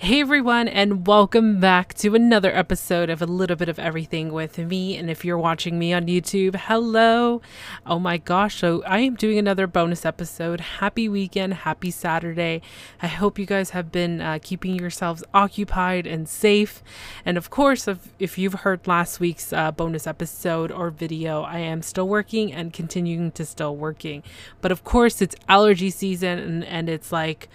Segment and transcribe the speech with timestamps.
[0.00, 4.56] Hey everyone, and welcome back to another episode of A Little Bit of Everything with
[4.56, 4.96] me.
[4.96, 7.42] And if you're watching me on YouTube, hello.
[7.84, 10.60] Oh my gosh, so I am doing another bonus episode.
[10.60, 12.62] Happy weekend, happy Saturday.
[13.02, 16.80] I hope you guys have been uh, keeping yourselves occupied and safe.
[17.24, 21.58] And of course, if, if you've heard last week's uh, bonus episode or video, I
[21.58, 24.22] am still working and continuing to still working.
[24.60, 27.48] But of course, it's allergy season, and, and it's like,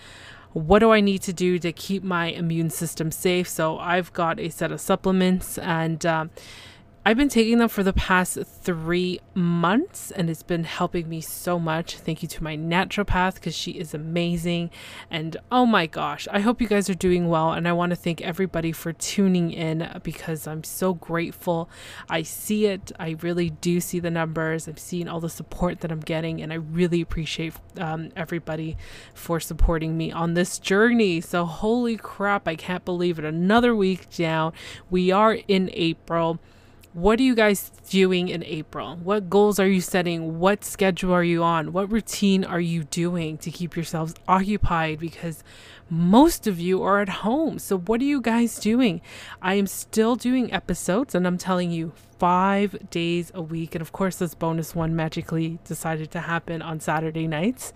[0.54, 3.50] what do I need to do to keep my immune system safe?
[3.50, 6.30] So I've got a set of supplements and um,
[7.06, 11.60] I've been taking them for the past three months and it's been helping me so
[11.60, 11.98] much.
[11.98, 14.70] Thank you to my naturopath because she is amazing.
[15.12, 17.52] And oh my gosh, I hope you guys are doing well.
[17.52, 21.70] And I want to thank everybody for tuning in because I'm so grateful.
[22.10, 22.94] I see it.
[22.98, 24.70] I really do see the numbers.
[24.70, 26.42] I'm seeing all the support that I'm getting.
[26.42, 28.78] And I really appreciate um, everybody
[29.14, 31.20] for supporting me on this journey.
[31.20, 33.26] So, holy crap, I can't believe it.
[33.26, 34.54] Another week down.
[34.90, 36.40] We are in April
[36.94, 38.96] what are you guys doing in April?
[38.98, 40.40] What goals are you setting?
[40.40, 41.74] What schedule are you on?
[41.74, 45.00] What routine are you doing to keep yourselves occupied?
[45.00, 45.44] Because
[45.90, 47.58] most of you are at home.
[47.58, 49.02] So, what are you guys doing?
[49.42, 53.76] I am still doing episodes and I'm telling you, five days a week.
[53.76, 57.74] And of course, this bonus one magically decided to happen on Saturday nights.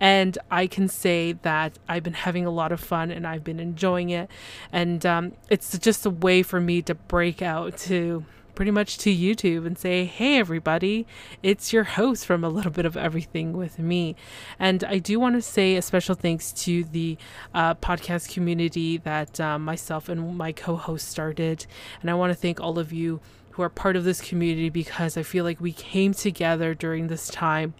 [0.00, 3.60] And I can say that I've been having a lot of fun and I've been
[3.60, 4.30] enjoying it.
[4.72, 9.14] And um, it's just a way for me to break out to pretty much to
[9.14, 11.06] YouTube and say, hey, everybody,
[11.42, 14.16] it's your host from A Little Bit of Everything with me.
[14.58, 17.16] And I do want to say a special thanks to the
[17.54, 21.66] uh, podcast community that uh, myself and my co host started.
[22.00, 23.20] And I want to thank all of you
[23.50, 27.28] who are part of this community because I feel like we came together during this
[27.28, 27.74] time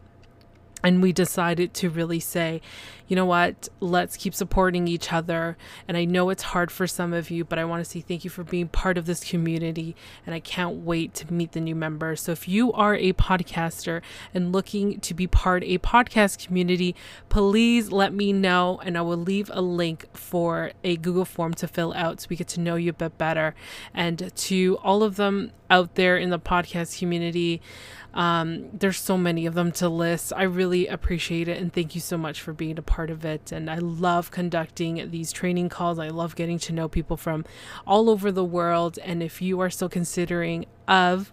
[0.82, 2.60] and we decided to really say,
[3.11, 5.56] you know what, let's keep supporting each other.
[5.89, 8.22] And I know it's hard for some of you, but I want to say thank
[8.22, 9.97] you for being part of this community.
[10.25, 12.20] And I can't wait to meet the new members.
[12.20, 14.01] So if you are a podcaster
[14.33, 16.95] and looking to be part a podcast community,
[17.29, 18.80] please let me know.
[18.84, 22.36] And I will leave a link for a Google form to fill out so we
[22.36, 23.57] get to know you a bit better.
[23.92, 27.61] And to all of them out there in the podcast community,
[28.13, 30.33] um, there's so many of them to list.
[30.36, 33.50] I really appreciate it and thank you so much for being a part of it.
[33.52, 35.98] And I love conducting these training calls.
[35.98, 37.46] I love getting to know people from
[37.86, 38.98] all over the world.
[39.02, 41.33] And if you are still considering of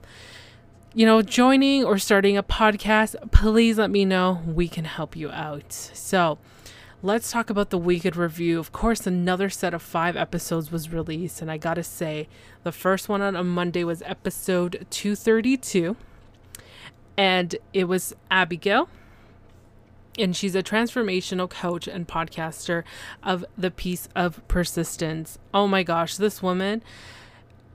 [0.93, 4.41] you know, joining or starting a podcast, please let me know.
[4.47, 5.71] We can help you out.
[5.71, 6.39] So,
[7.03, 8.57] let's talk about the Weekend Review.
[8.57, 12.27] Of course, another set of five episodes was released, and I gotta say,
[12.63, 15.97] the first one on a Monday was episode 232
[17.17, 18.87] and it was Abigail.
[20.17, 22.83] And she's a transformational coach and podcaster
[23.23, 25.37] of the piece of Persistence.
[25.53, 26.81] Oh my gosh, this woman,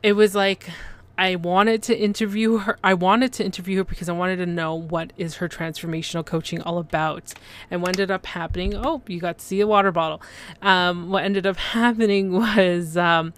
[0.03, 0.71] it was like
[1.19, 2.79] I wanted to interview her.
[2.83, 6.63] I wanted to interview her because I wanted to know what is her transformational coaching
[6.63, 7.35] all about.
[7.71, 10.23] And what ended up happening, oh, you got to see a water bottle.
[10.63, 13.35] Um, what ended up happening was um,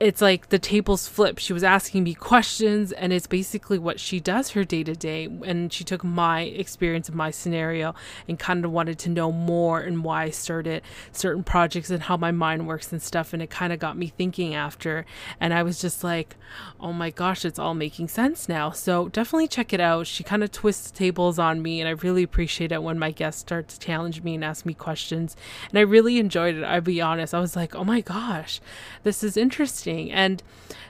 [0.00, 1.38] it's like the tables flip.
[1.38, 5.24] She was asking me questions, and it's basically what she does her day to day.
[5.44, 7.96] And she took my experience of my scenario
[8.28, 12.16] and kind of wanted to know more and why I started certain projects and how
[12.16, 13.32] my mind works and stuff.
[13.32, 15.04] And it kind of got me thinking after.
[15.40, 16.36] And I was just like,
[16.78, 18.70] oh my gosh, it's all making sense now.
[18.70, 20.06] So definitely check it out.
[20.06, 23.40] She kind of twists tables on me, and I really appreciate it when my guests
[23.40, 25.36] start to challenge me and ask me questions.
[25.70, 26.62] And I really enjoyed it.
[26.62, 27.34] I'll be honest.
[27.34, 28.60] I was like, oh my gosh,
[29.02, 30.12] this is interesting interesting.
[30.12, 30.42] And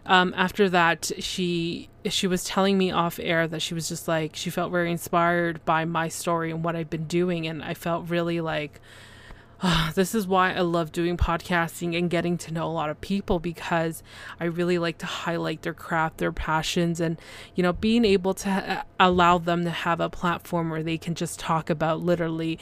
[0.06, 4.34] um, after that, she she was telling me off air that she was just like
[4.34, 8.08] she felt very inspired by my story and what I've been doing, and I felt
[8.08, 8.80] really like.
[9.60, 13.00] Oh, this is why I love doing podcasting and getting to know a lot of
[13.00, 14.04] people because
[14.38, 17.20] I really like to highlight their craft, their passions, and
[17.56, 21.16] you know, being able to ha- allow them to have a platform where they can
[21.16, 22.60] just talk about literally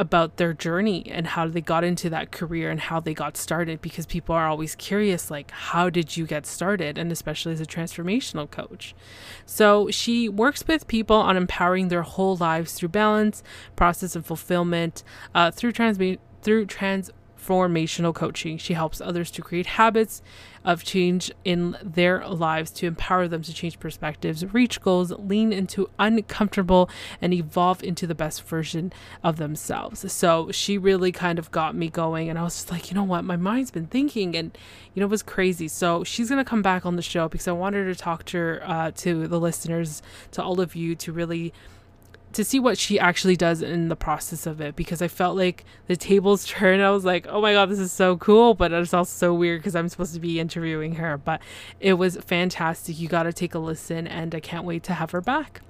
[0.00, 3.82] about their journey and how they got into that career and how they got started
[3.82, 6.96] because people are always curious like how did you get started?
[6.96, 8.94] And especially as a transformational coach.
[9.44, 13.42] So she works with people on empowering their whole lives through balance
[13.76, 15.04] process and fulfillment
[15.34, 17.10] uh, through transmi- through trans
[17.40, 18.58] transformational coaching.
[18.58, 20.22] She helps others to create habits
[20.62, 25.88] of change in their lives to empower them to change perspectives, reach goals, lean into
[25.98, 26.90] uncomfortable,
[27.20, 28.92] and evolve into the best version
[29.24, 30.12] of themselves.
[30.12, 33.04] So she really kind of got me going, and I was just like, you know
[33.04, 34.56] what, my mind's been thinking, and
[34.94, 35.68] you know, it was crazy.
[35.68, 38.62] So she's gonna come back on the show because I wanted to talk to her,
[38.64, 40.02] uh, to the listeners,
[40.32, 41.54] to all of you, to really
[42.32, 45.64] to see what she actually does in the process of it because I felt like
[45.86, 46.82] the tables turned.
[46.82, 48.54] I was like, oh my God, this is so cool.
[48.54, 51.16] But it's also so weird because I'm supposed to be interviewing her.
[51.18, 51.40] But
[51.80, 52.98] it was fantastic.
[52.98, 55.62] You got to take a listen, and I can't wait to have her back.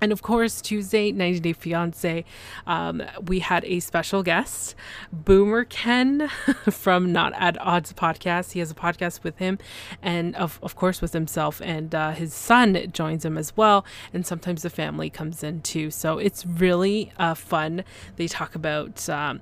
[0.00, 2.24] And of course, Tuesday, 90 Day Fiance,
[2.66, 4.74] um, we had a special guest,
[5.12, 6.28] Boomer Ken
[6.70, 8.52] from Not at Odds podcast.
[8.52, 9.58] He has a podcast with him
[10.02, 11.60] and, of, of course, with himself.
[11.64, 13.84] And uh, his son joins him as well.
[14.12, 15.90] And sometimes the family comes in too.
[15.90, 17.84] So it's really uh, fun.
[18.16, 19.08] They talk about.
[19.08, 19.40] Um,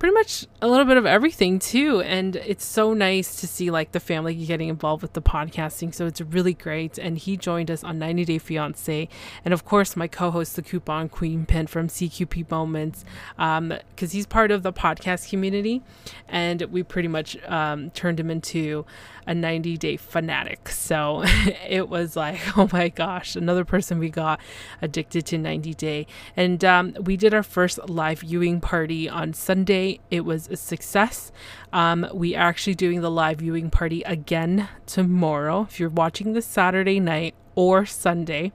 [0.00, 3.92] pretty much a little bit of everything too and it's so nice to see like
[3.92, 7.84] the family getting involved with the podcasting so it's really great and he joined us
[7.84, 9.06] on 90 day fiance
[9.44, 13.04] and of course my co-host the coupon queen pin from cqp moments
[13.36, 15.82] because um, he's part of the podcast community
[16.30, 18.86] and we pretty much um, turned him into
[19.26, 20.68] a 90 day fanatic.
[20.68, 21.22] So
[21.68, 24.40] it was like, oh my gosh, another person we got
[24.82, 26.06] addicted to 90 day.
[26.36, 29.89] And um, we did our first live viewing party on Sunday.
[30.10, 31.32] It was a success.
[31.72, 35.62] Um, we are actually doing the live viewing party again tomorrow.
[35.62, 38.52] If you're watching this Saturday night or Sunday,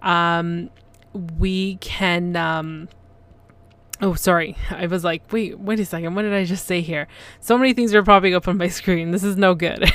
[0.00, 0.70] um,
[1.12, 2.36] we can.
[2.36, 2.88] Um,
[4.00, 4.56] Oh, sorry.
[4.70, 6.14] I was like, wait, wait a second.
[6.16, 7.06] What did I just say here?
[7.38, 9.12] So many things are popping up on my screen.
[9.12, 9.90] This is no good.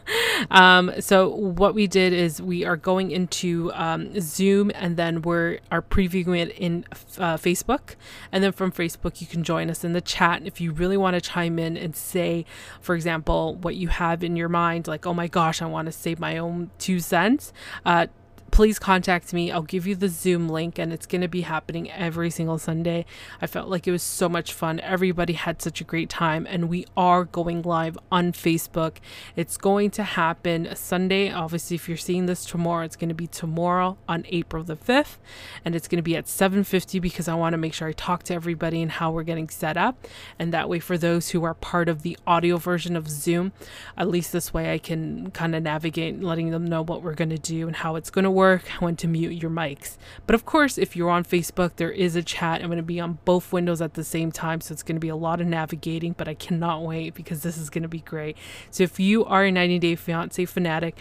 [0.50, 5.58] um, so what we did is we are going into um, Zoom and then we're
[5.72, 6.84] are previewing it in
[7.18, 7.96] uh, Facebook.
[8.30, 10.42] And then from Facebook, you can join us in the chat.
[10.46, 12.46] If you really want to chime in and say,
[12.80, 15.92] for example, what you have in your mind, like, oh my gosh, I want to
[15.92, 17.52] say my own two cents.
[17.84, 18.06] Uh,
[18.50, 19.50] please contact me.
[19.50, 23.06] I'll give you the Zoom link and it's going to be happening every single Sunday.
[23.40, 24.80] I felt like it was so much fun.
[24.80, 28.96] Everybody had such a great time and we are going live on Facebook.
[29.36, 31.30] It's going to happen Sunday.
[31.32, 35.16] Obviously, if you're seeing this tomorrow, it's going to be tomorrow on April the 5th
[35.64, 38.24] and it's going to be at 7:50 because I want to make sure I talk
[38.24, 40.06] to everybody and how we're getting set up
[40.38, 43.52] and that way for those who are part of the audio version of Zoom,
[43.96, 47.30] at least this way I can kind of navigate letting them know what we're going
[47.30, 49.98] to do and how it's going to work work, when to mute your mics.
[50.26, 52.62] But of course, if you're on Facebook, there is a chat.
[52.62, 54.62] I'm going to be on both windows at the same time.
[54.62, 57.58] So it's going to be a lot of navigating, but I cannot wait because this
[57.58, 58.38] is going to be great.
[58.70, 60.96] So if you are a 90 Day Fiance fanatic,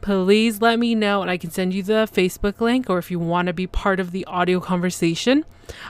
[0.00, 2.88] please let me know and I can send you the Facebook link.
[2.88, 5.44] Or if you want to be part of the audio conversation,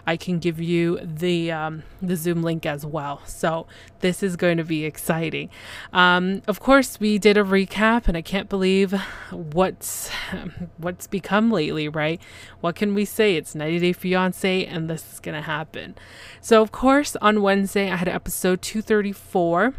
[0.06, 3.22] I can give you the um, the Zoom link as well.
[3.26, 3.66] So
[4.00, 5.50] this is going to be exciting.
[5.92, 8.92] Um, of course, we did a recap, and I can't believe
[9.30, 10.08] what's
[10.76, 11.88] what's become lately.
[11.88, 12.20] Right?
[12.60, 13.36] What can we say?
[13.36, 15.94] It's 90 Day Fiance, and this is gonna happen.
[16.40, 19.74] So of course, on Wednesday I had episode 234,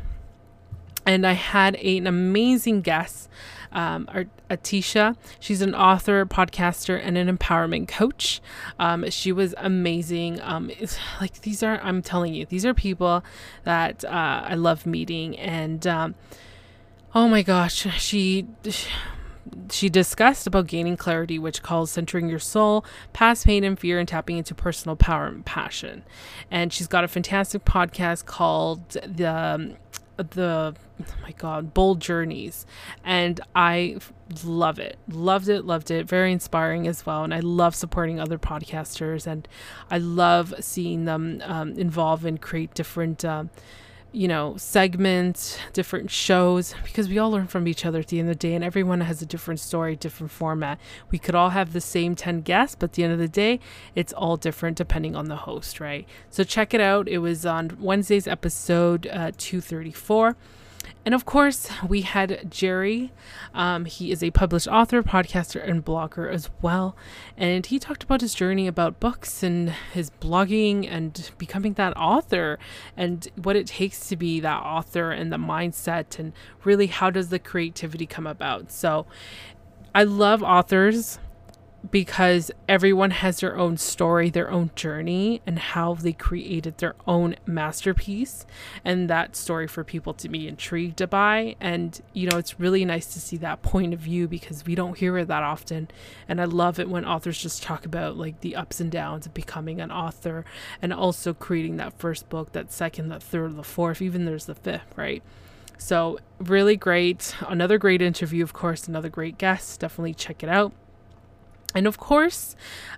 [1.06, 3.30] and I had an amazing guest
[3.72, 4.08] um,
[4.50, 5.16] Atisha.
[5.40, 8.42] She's an author, podcaster, and an empowerment coach.
[8.80, 10.42] Um, she was amazing.
[10.42, 10.72] Um,
[11.20, 13.24] like these are, I'm telling you, these are people
[13.64, 15.38] that uh, I love meeting.
[15.38, 16.16] And um,
[17.16, 18.48] oh my gosh, she.
[19.72, 24.08] She discussed about gaining clarity, which calls centering your soul, past pain and fear, and
[24.08, 26.04] tapping into personal power and passion.
[26.52, 29.76] And she's got a fantastic podcast called the um,
[30.24, 32.66] the oh my god bold journeys.
[33.04, 33.98] And i
[34.44, 34.98] love it.
[35.10, 36.08] Loved it loved it.
[36.08, 37.24] Very inspiring as well.
[37.24, 39.28] And i love supporting other podcasters.
[39.28, 39.48] And
[39.90, 43.50] i love seeing them um, involve and create different um,
[44.14, 48.30] you know, segments, different shows, because we all learn from each other at the end
[48.30, 50.80] of the day, and everyone has a different story, different format.
[51.12, 53.60] We could all have the same 10 guests, but at the end of the day,
[53.96, 56.06] it's all different depending on the host, right?
[56.30, 57.08] So check it out.
[57.08, 60.36] It was on Wednesday's episode uh, 234.
[61.04, 63.12] And of course, we had Jerry.
[63.56, 66.96] Um, he is a published author, podcaster, and blogger as well.
[67.36, 72.60] And he talked about his journey about books and his blogging and becoming that author
[72.96, 77.30] and what it takes to be that author and the mindset and really how does
[77.30, 78.72] the creativity come about.
[78.72, 79.08] So
[79.96, 81.18] I love authors
[81.90, 87.36] because everyone has their own story, their own journey, and how they created their own
[87.46, 88.46] masterpiece.
[88.86, 91.56] And that story for people to be intrigued by.
[91.60, 94.98] And, you know, it's really nice to see that point of view because we don't
[94.98, 95.90] hear it that often.
[96.28, 99.34] And I love it when authors just talk about like the ups and downs of
[99.34, 100.46] becoming an author
[100.82, 104.56] and also creating that first book, that second, that third, the fourth, even there's the
[104.56, 105.24] fifth, right?
[105.78, 107.36] So, really great.
[107.48, 109.80] Another great interview, of course, another great guest.
[109.80, 110.74] Definitely check it out.
[111.74, 112.56] And of course,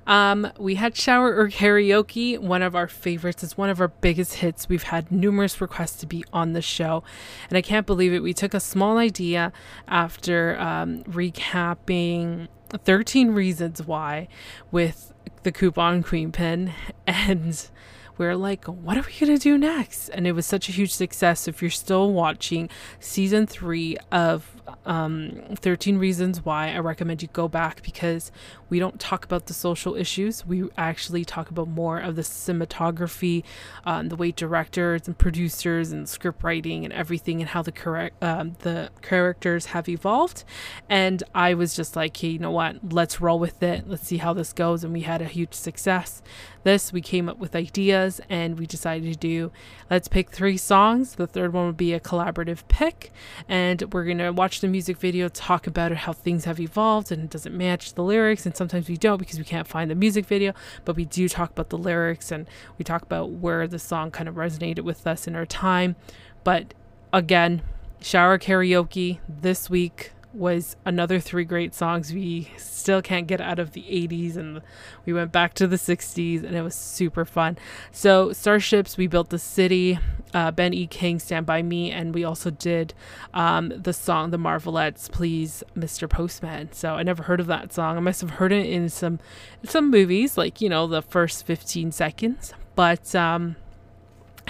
[0.07, 3.43] um, we had Shower or Karaoke, one of our favorites.
[3.43, 4.67] It's one of our biggest hits.
[4.67, 7.03] We've had numerous requests to be on the show.
[7.49, 8.19] And I can't believe it.
[8.19, 9.53] We took a small idea
[9.87, 14.27] after um, recapping 13 Reasons Why
[14.71, 15.13] with
[15.43, 16.73] the Coupon Queen Pin.
[17.05, 17.69] And
[18.17, 20.09] we are like, what are we going to do next?
[20.09, 21.47] And it was such a huge success.
[21.47, 24.49] If you're still watching season three of
[24.85, 28.31] um, 13 Reasons Why, I recommend you go back because
[28.69, 30.45] we don't talk about the social issues.
[30.45, 33.43] We actually talk about more of the cinematography,
[33.85, 38.23] um, the way directors and producers and script writing and everything, and how the correct
[38.23, 40.43] um, the characters have evolved.
[40.89, 42.93] And I was just like, hey, you know what?
[42.93, 43.87] Let's roll with it.
[43.87, 44.83] Let's see how this goes.
[44.83, 46.21] And we had a huge success.
[46.63, 49.51] This we came up with ideas, and we decided to do.
[49.89, 51.15] Let's pick three songs.
[51.15, 53.11] The third one would be a collaborative pick,
[53.47, 57.23] and we're gonna watch the music video, talk about it, how things have evolved, and
[57.23, 60.25] it doesn't match the lyrics, and sometimes we don't because we can't find the music
[60.25, 60.53] video,
[60.85, 64.29] but we do talk about the lyrics and we talk about where the song kind
[64.29, 65.95] of resonated with us in our time.
[66.43, 66.73] But
[67.11, 67.61] again,
[68.01, 73.71] shower karaoke this week was another three great songs we still can't get out of
[73.71, 74.61] the 80s and
[75.05, 77.57] we went back to the 60s and it was super fun.
[77.91, 79.99] So starships we built the city.
[80.33, 80.87] Uh, ben e.
[80.87, 82.93] King stand by me and we also did
[83.33, 86.71] um, the song the marvelettes please mr postman.
[86.71, 87.97] So i never heard of that song.
[87.97, 89.19] I must have heard it in some
[89.63, 92.53] some movies like you know the first 15 seconds.
[92.75, 93.55] But um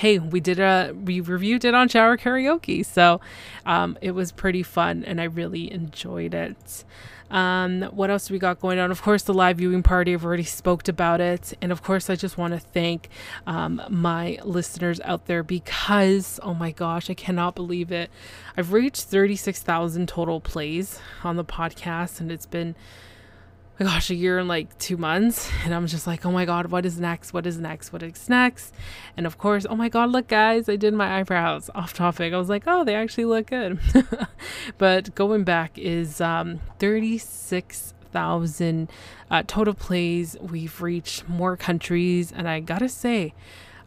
[0.03, 3.21] hey, we did a we reviewed it on Shower Karaoke, so
[3.65, 6.83] um, it was pretty fun, and I really enjoyed it.
[7.31, 8.91] Um, what else we got going on?
[8.91, 10.13] Of course, the live viewing party.
[10.13, 13.07] I've already spoke about it, and of course, I just want to thank
[13.47, 18.11] um, my listeners out there because oh my gosh, I cannot believe it.
[18.57, 22.75] I've reached thirty six thousand total plays on the podcast, and it's been
[23.79, 25.49] my gosh, a year and like two months.
[25.63, 27.33] And I'm just like, oh my God, what is next?
[27.33, 27.91] What is next?
[27.91, 28.73] What is next?
[29.17, 32.33] And of course, oh my God, look, guys, I did my eyebrows off topic.
[32.33, 33.79] I was like, oh, they actually look good.
[34.77, 38.91] but going back is um, 36,000
[39.31, 40.37] uh, total plays.
[40.39, 42.31] We've reached more countries.
[42.31, 43.33] And I gotta say,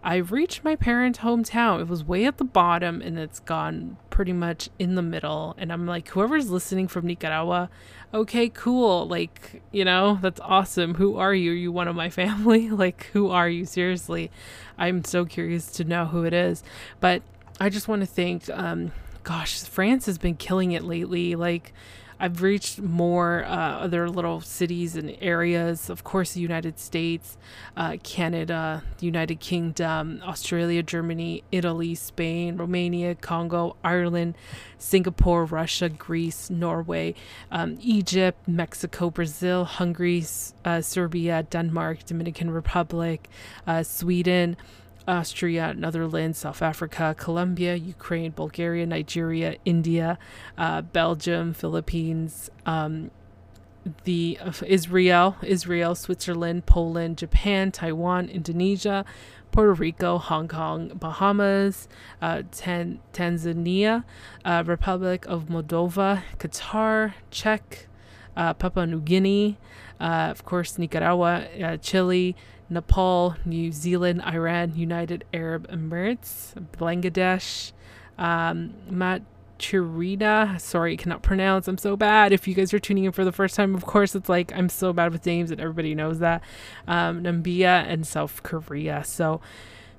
[0.06, 1.80] I've reached my parents' hometown.
[1.80, 5.56] It was way at the bottom and it's gone pretty much in the middle.
[5.58, 7.68] And I'm like, whoever's listening from Nicaragua,
[8.14, 9.08] okay, cool.
[9.08, 10.94] Like, you know, that's awesome.
[10.94, 11.50] Who are you?
[11.50, 12.70] Are you one of my family?
[12.70, 13.64] like, who are you?
[13.64, 14.30] Seriously.
[14.78, 16.62] I'm so curious to know who it is.
[17.00, 17.22] But
[17.58, 18.92] I just want to thank, um,
[19.24, 21.34] gosh, France has been killing it lately.
[21.34, 21.72] Like,
[22.18, 25.90] I've reached more uh, other little cities and areas.
[25.90, 27.36] Of course, the United States,
[27.76, 34.34] uh, Canada, the United Kingdom, Australia, Germany, Italy, Spain, Romania, Congo, Ireland,
[34.78, 37.14] Singapore, Russia, Greece, Norway,
[37.50, 40.24] um, Egypt, Mexico, Brazil, Hungary,
[40.64, 43.28] uh, Serbia, Denmark, Dominican Republic,
[43.66, 44.56] uh, Sweden.
[45.06, 50.18] Austria, Netherlands, South Africa, Colombia, Ukraine, Bulgaria, Nigeria, India,
[50.58, 53.10] uh, Belgium, Philippines, um,
[54.04, 59.04] the uh, Israel, Israel, Switzerland, Poland, Japan, Taiwan, Indonesia,
[59.52, 61.88] Puerto Rico, Hong Kong, Bahamas,
[62.20, 64.04] uh, Tan- Tanzania,
[64.44, 67.86] uh, Republic of Moldova, Qatar, Czech,
[68.36, 69.58] uh, Papua New Guinea,
[70.00, 72.36] uh, of course, Nicaragua, uh, Chile,
[72.68, 77.72] Nepal, New Zealand, Iran, United Arab Emirates, Bangladesh,
[78.18, 80.60] um, Maturina.
[80.60, 81.68] Sorry, I cannot pronounce.
[81.68, 82.32] I'm so bad.
[82.32, 84.68] If you guys are tuning in for the first time, of course, it's like I'm
[84.68, 86.42] so bad with names and everybody knows that.
[86.88, 89.04] Um, Namibia and South Korea.
[89.04, 89.40] So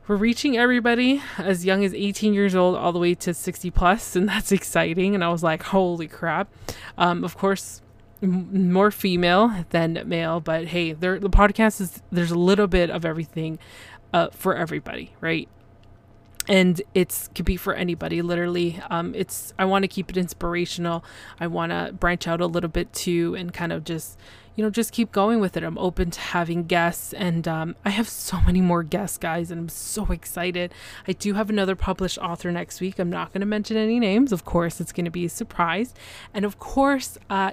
[0.08, 4.16] we're reaching everybody as young as 18 years old all the way to 60 plus,
[4.16, 5.16] and that's exciting.
[5.16, 6.50] And I was like, holy crap.
[6.98, 7.82] Um, of course,
[8.22, 13.06] more female than male, but hey, there the podcast is there's a little bit of
[13.06, 13.60] everything
[14.14, 15.48] uh, for everybody, right?
[16.48, 18.82] And it's could be for anybody, literally.
[18.90, 21.04] Um, it's I want to keep it inspirational.
[21.40, 24.18] I want to branch out a little bit too, and kind of just
[24.58, 25.64] you know, just keep going with it.
[25.64, 29.60] I'm open to having guests, and um, I have so many more guests, guys, and
[29.62, 30.74] I'm so excited.
[31.08, 32.98] I do have another published author next week.
[32.98, 35.94] I'm not going to mention any names, of course, it's going to be a surprise.
[36.34, 37.52] And of course, uh,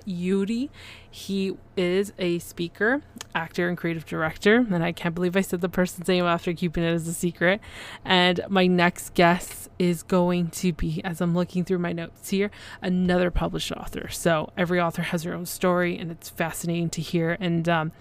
[1.15, 3.03] he is a speaker,
[3.37, 4.57] actor, and creative director.
[4.57, 7.61] And I can't believe I said the person's name after keeping it as a secret.
[8.05, 12.51] And my next guest is going to be, as I'm looking through my notes here,
[12.83, 14.09] another published author.
[14.09, 17.37] So every author has their own story, and it's fascinating to hear.
[17.41, 17.93] And um,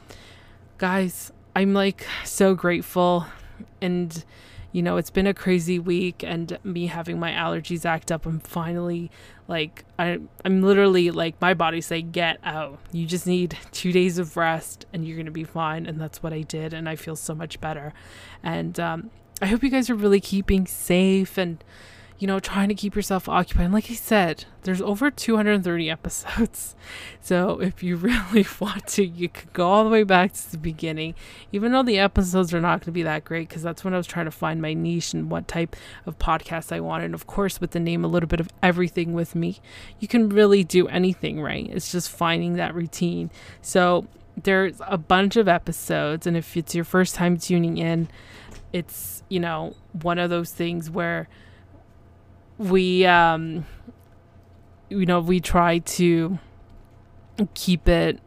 [0.77, 3.25] guys, I'm like so grateful
[3.81, 4.23] and
[4.71, 8.25] you know, it's been a crazy week and me having my allergies act up.
[8.25, 9.11] I'm finally
[9.47, 12.79] like I I'm literally like my body say get out.
[12.91, 16.23] You just need 2 days of rest and you're going to be fine and that's
[16.23, 17.93] what I did and I feel so much better.
[18.41, 21.63] And um I hope you guys are really keeping safe and
[22.23, 23.65] you know, trying to keep yourself occupied.
[23.65, 26.75] And like I said, there's over 230 episodes.
[27.19, 30.57] So if you really want to, you could go all the way back to the
[30.57, 31.15] beginning,
[31.53, 33.97] even though the episodes are not going to be that great, because that's when I
[33.97, 37.05] was trying to find my niche and what type of podcast I wanted.
[37.05, 39.59] And of course, with the name, a little bit of everything with me,
[39.99, 41.69] you can really do anything, right?
[41.69, 43.31] It's just finding that routine.
[43.61, 46.27] So there's a bunch of episodes.
[46.27, 48.09] And if it's your first time tuning in,
[48.73, 51.29] it's, you know, one of those things where
[52.63, 53.65] we um
[54.89, 56.39] you know we try to
[57.53, 58.19] keep it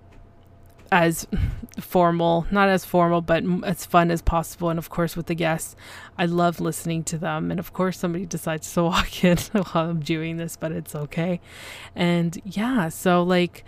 [0.93, 1.27] as
[1.81, 4.71] formal not as formal but as fun as possible.
[4.71, 5.77] And of course with the guests
[6.17, 7.51] i love listening to them.
[7.51, 11.41] And of course somebody decides to walk in while i'm doing this but it's okay.
[11.95, 13.65] And yeah so like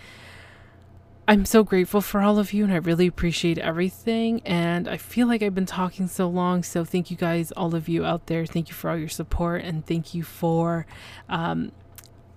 [1.29, 4.41] I'm so grateful for all of you and I really appreciate everything.
[4.47, 6.63] And I feel like I've been talking so long.
[6.63, 8.47] So thank you guys, all of you out there.
[8.47, 10.87] Thank you for all your support and thank you for
[11.29, 11.73] um,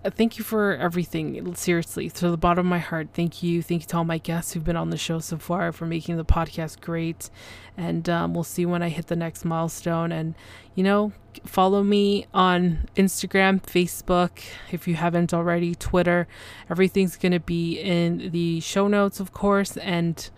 [0.10, 1.54] thank you for everything.
[1.56, 3.62] Seriously, to the bottom of my heart, thank you.
[3.62, 6.18] Thank you to all my guests who've been on the show so far for making
[6.18, 7.30] the podcast great.
[7.78, 10.12] And um, we'll see when I hit the next milestone.
[10.12, 10.36] And,
[10.74, 11.14] you know,
[11.46, 14.32] follow me on Instagram, Facebook,
[14.72, 16.28] if you haven't already, Twitter.
[16.70, 19.78] Everything's going to be in the show notes, of course.
[19.78, 20.30] And,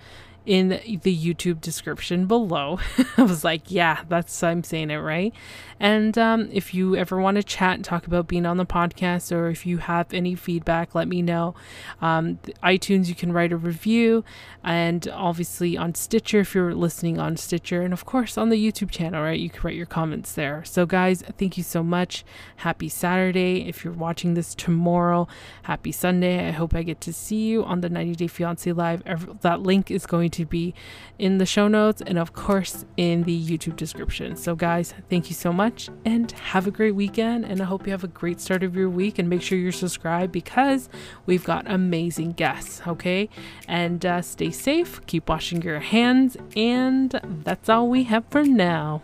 [0.45, 2.79] in the YouTube description below.
[3.17, 5.33] I was like, yeah, that's I'm saying it right.
[5.79, 9.35] And um, if you ever want to chat and talk about being on the podcast,
[9.35, 11.55] or if you have any feedback, let me know.
[12.01, 14.23] Um, iTunes, you can write a review,
[14.63, 18.91] and obviously on Stitcher if you're listening on Stitcher, and of course on the YouTube
[18.91, 19.39] channel, right?
[19.39, 20.63] You can write your comments there.
[20.63, 22.23] So, guys, thank you so much.
[22.57, 23.67] Happy Saturday.
[23.67, 25.27] If you're watching this tomorrow,
[25.63, 26.47] happy Sunday.
[26.47, 29.03] I hope I get to see you on the 90 Day Fiance Live.
[29.41, 30.73] That link is going to be
[31.17, 34.35] in the show notes and, of course, in the YouTube description.
[34.35, 37.45] So, guys, thank you so much and have a great weekend.
[37.45, 39.71] And I hope you have a great start of your week and make sure you're
[39.71, 40.89] subscribed because
[41.25, 42.81] we've got amazing guests.
[42.85, 43.29] Okay.
[43.67, 46.37] And uh, stay safe, keep washing your hands.
[46.55, 49.01] And that's all we have for now.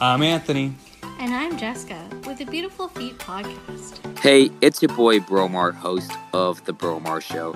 [0.00, 0.74] I'm Anthony.
[1.18, 4.18] And I'm Jessica with the Beautiful Feet podcast.
[4.18, 7.54] Hey, it's your boy Bromar, host of The Bromar Show.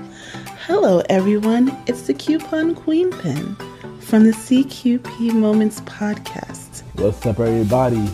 [0.66, 1.76] Hello, everyone.
[1.86, 3.54] It's the Coupon Queen Pin
[4.00, 6.82] from the CQP Moments podcast.
[6.94, 8.08] What's up, everybody?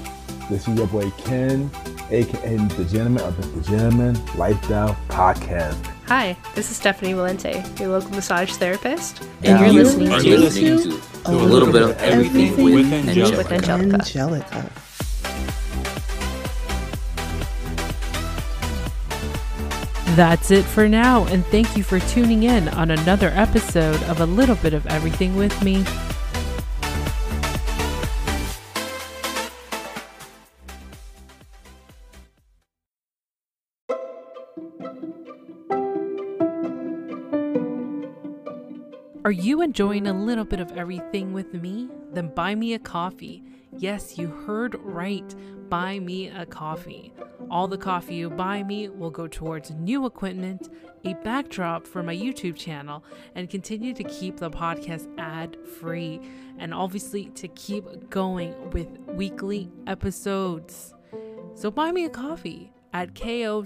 [0.50, 1.70] This is your boy Ken,
[2.10, 5.76] aka the Gentleman of the Gentleman Lifestyle Podcast.
[6.08, 10.82] Hi, this is Stephanie Valente, your local massage therapist, and, and you're, listening, to, listening
[10.82, 13.36] to, a, little, little bit of everything, everything with, Angelica.
[13.38, 13.94] with Angelica.
[13.94, 14.72] Angelica.
[20.16, 24.24] That's it for now, and thank you for tuning in on another episode of A
[24.24, 25.84] Little Bit of Everything with me.
[39.22, 41.90] Are you enjoying a little bit of everything with me?
[42.12, 43.44] Then buy me a coffee.
[43.76, 45.34] Yes, you heard right.
[45.68, 47.12] Buy me a coffee.
[47.50, 50.68] All the coffee you buy me will go towards new equipment,
[51.04, 53.04] a backdrop for my YouTube channel,
[53.34, 56.20] and continue to keep the podcast ad free.
[56.58, 60.94] And obviously, to keep going with weekly episodes.
[61.54, 63.64] So buy me a coffee at ko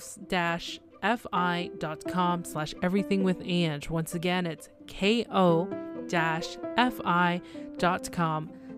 [1.02, 3.88] fi.com slash everything with Ange.
[3.88, 5.40] Once again, it's ko-fi.com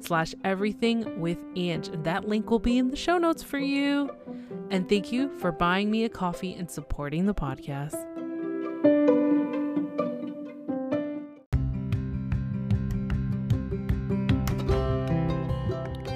[0.03, 1.89] slash everything with Ange.
[1.89, 4.11] And that link will be in the show notes for you.
[4.71, 7.97] And thank you for buying me a coffee and supporting the podcast.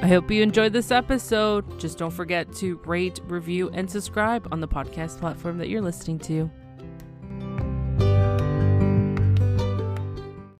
[0.02, 1.80] I hope you enjoyed this episode.
[1.80, 6.20] Just don't forget to rate, review, and subscribe on the podcast platform that you're listening
[6.20, 6.48] to.